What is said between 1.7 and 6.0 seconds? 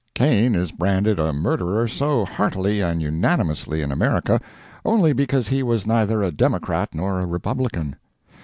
so heartily and unanimously in America, only because he was